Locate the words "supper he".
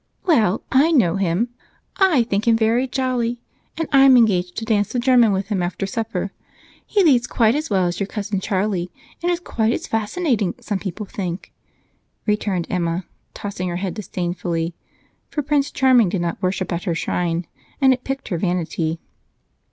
5.85-7.03